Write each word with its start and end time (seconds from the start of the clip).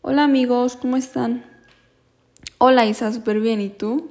Hola 0.00 0.22
amigos, 0.22 0.76
¿cómo 0.76 0.96
están? 0.96 1.44
Hola 2.58 2.86
Isa, 2.86 3.12
súper 3.12 3.40
bien, 3.40 3.60
¿y 3.60 3.68
tú? 3.68 4.08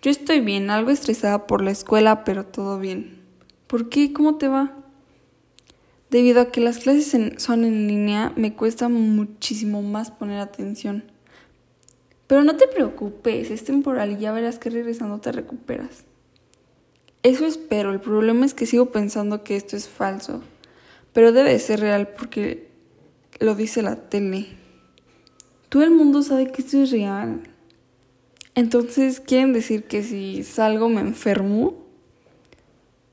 Yo 0.00 0.12
estoy 0.12 0.40
bien, 0.40 0.70
algo 0.70 0.90
estresada 0.90 1.48
por 1.48 1.60
la 1.60 1.72
escuela, 1.72 2.22
pero 2.22 2.46
todo 2.46 2.78
bien. 2.78 3.20
¿Por 3.66 3.88
qué? 3.88 4.12
¿Cómo 4.12 4.36
te 4.36 4.46
va? 4.46 4.76
Debido 6.08 6.40
a 6.40 6.52
que 6.52 6.60
las 6.60 6.78
clases 6.78 7.16
son 7.42 7.64
en 7.64 7.88
línea, 7.88 8.32
me 8.36 8.54
cuesta 8.54 8.88
muchísimo 8.88 9.82
más 9.82 10.12
poner 10.12 10.38
atención. 10.38 11.02
Pero 12.28 12.44
no 12.44 12.56
te 12.56 12.68
preocupes, 12.68 13.50
es 13.50 13.64
temporal 13.64 14.12
y 14.12 14.18
ya 14.18 14.30
verás 14.30 14.60
que 14.60 14.70
regresando 14.70 15.18
te 15.18 15.32
recuperas. 15.32 16.04
Eso 17.24 17.44
espero, 17.44 17.90
el 17.90 18.00
problema 18.00 18.46
es 18.46 18.54
que 18.54 18.66
sigo 18.66 18.92
pensando 18.92 19.42
que 19.42 19.56
esto 19.56 19.76
es 19.76 19.88
falso, 19.88 20.42
pero 21.12 21.32
debe 21.32 21.58
ser 21.58 21.80
real 21.80 22.06
porque 22.16 22.70
lo 23.40 23.56
dice 23.56 23.82
la 23.82 23.96
tele. 23.96 24.64
Todo 25.76 25.84
el 25.84 25.90
mundo 25.90 26.22
sabe 26.22 26.50
que 26.50 26.62
esto 26.62 26.78
es 26.78 26.90
real. 26.90 27.42
Entonces, 28.54 29.20
¿quieren 29.20 29.52
decir 29.52 29.84
que 29.84 30.02
si 30.02 30.42
salgo 30.42 30.88
me 30.88 31.02
enfermo? 31.02 31.74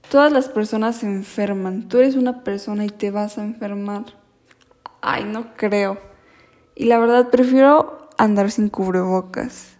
Todas 0.09 0.31
las 0.31 0.47
personas 0.47 0.95
se 0.95 1.07
enferman. 1.07 1.89
Tú 1.89 1.97
eres 1.97 2.15
una 2.15 2.45
persona 2.45 2.85
y 2.85 2.89
te 2.89 3.11
vas 3.11 3.37
a 3.37 3.43
enfermar. 3.43 4.05
Ay, 5.01 5.25
no 5.25 5.57
creo. 5.57 5.97
Y 6.73 6.85
la 6.85 6.99
verdad, 6.99 7.31
prefiero 7.31 8.07
andar 8.17 8.49
sin 8.49 8.69
cubrebocas. 8.69 9.75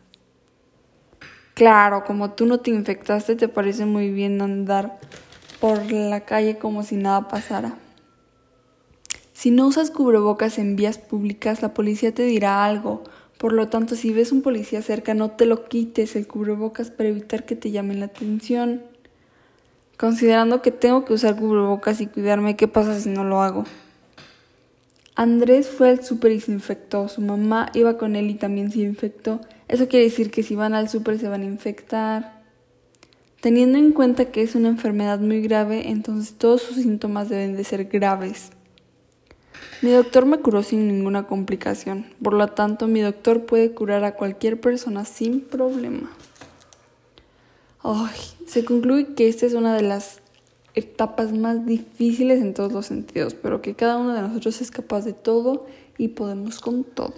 Claro, 1.54 2.04
como 2.04 2.32
tú 2.32 2.46
no 2.46 2.60
te 2.60 2.72
infectaste, 2.72 3.38
te 3.38 3.48
parece 3.48 3.86
muy 3.86 4.12
bien 4.12 4.42
andar 4.42 5.00
por 5.62 5.90
la 5.90 6.26
calle 6.26 6.58
como 6.58 6.84
si 6.84 6.98
nada 6.98 7.30
pasara. 7.30 7.78
Si 9.44 9.52
no 9.52 9.68
usas 9.68 9.92
cubrebocas 9.92 10.58
en 10.58 10.78
vías 10.78 10.98
públicas, 10.98 11.62
la 11.62 11.74
policía 11.74 12.14
te 12.14 12.24
dirá 12.24 12.64
algo. 12.64 13.04
Por 13.38 13.52
lo 13.52 13.68
tanto, 13.68 13.98
si 13.98 14.14
ves 14.14 14.32
un 14.32 14.42
policía 14.42 14.82
cerca, 14.82 15.16
no 15.16 15.32
te 15.32 15.46
lo 15.46 15.66
quites 15.66 16.16
el 16.16 16.28
cubrebocas 16.28 16.92
para 16.92 17.10
evitar 17.10 17.46
que 17.46 17.58
te 17.58 17.70
llamen 17.70 18.00
la 18.00 18.06
atención. 18.06 18.84
Considerando 19.98 20.62
que 20.62 20.72
tengo 20.72 21.04
que 21.04 21.12
usar 21.12 21.36
cubrebocas 21.36 22.00
y 22.00 22.08
cuidarme, 22.08 22.56
¿qué 22.56 22.70
pasa 22.70 22.98
si 22.98 23.10
no 23.10 23.26
lo 23.26 23.42
hago? 23.42 23.66
Andrés 25.14 25.68
fue 25.68 25.90
al 25.90 26.06
súper 26.06 26.32
y 26.32 26.40
se 26.40 26.54
infectó. 26.54 27.10
Su 27.10 27.20
mamá 27.20 27.70
iba 27.74 27.98
con 27.98 28.16
él 28.16 28.30
y 28.30 28.36
también 28.36 28.72
se 28.72 28.80
infectó. 28.80 29.42
Eso 29.68 29.90
quiere 29.90 30.06
decir 30.06 30.32
que 30.32 30.44
si 30.44 30.56
van 30.56 30.74
al 30.74 30.88
súper 30.88 31.20
se 31.20 31.28
van 31.28 31.42
a 31.42 31.48
infectar. 31.48 32.44
Teniendo 33.42 33.78
en 33.78 33.92
cuenta 33.92 34.32
que 34.32 34.42
es 34.42 34.56
una 34.56 34.70
enfermedad 34.70 35.20
muy 35.20 35.42
grave, 35.42 35.90
entonces 35.90 36.36
todos 36.36 36.62
sus 36.62 36.78
síntomas 36.78 37.28
deben 37.28 37.58
de 37.58 37.66
ser 37.66 37.84
graves. 37.84 38.52
Mi 39.84 39.92
doctor 39.92 40.26
me 40.26 40.40
curó 40.40 40.64
sin 40.64 40.88
ninguna 40.88 41.28
complicación, 41.28 42.06
por 42.24 42.36
lo 42.36 42.48
tanto 42.48 42.88
mi 42.88 43.02
doctor 43.02 43.46
puede 43.46 43.74
curar 43.74 44.06
a 44.06 44.16
cualquier 44.16 44.62
persona 44.62 45.04
sin 45.04 45.42
problema. 45.42 46.10
Se 48.48 48.64
concluye 48.64 49.14
que 49.14 49.28
esta 49.28 49.46
es 49.46 49.56
una 49.56 49.76
de 49.76 49.82
las 49.82 50.22
etapas 50.74 51.34
más 51.34 51.66
difíciles 51.66 52.42
en 52.42 52.54
todos 52.54 52.72
los 52.72 52.86
sentidos, 52.86 53.34
pero 53.34 53.62
que 53.62 53.76
cada 53.76 53.98
uno 53.98 54.14
de 54.14 54.22
nosotros 54.22 54.62
es 54.62 54.72
capaz 54.72 55.04
de 55.04 55.12
todo 55.12 55.66
y 55.98 56.08
podemos 56.08 56.62
con 56.62 56.86
todo. 56.86 57.16